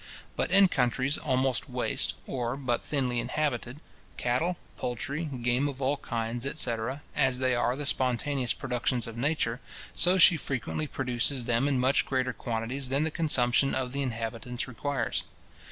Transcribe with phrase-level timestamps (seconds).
[0.35, 3.79] But in countries almost waste, or but thinly inhabited,
[4.17, 7.03] cattle, poultry, game of all kinds, etc.
[7.15, 9.59] as they are the spontaneous productions of Nature,
[9.93, 14.67] so she frequently produces them in much greater quantities than the consumption of the inhabitants
[14.67, 15.23] requires.